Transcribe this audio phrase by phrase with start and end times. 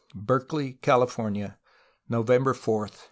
[0.15, 1.59] Berkeley, California,
[2.09, 2.99] November 4, 1921.